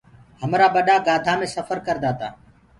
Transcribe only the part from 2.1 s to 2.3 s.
تا۔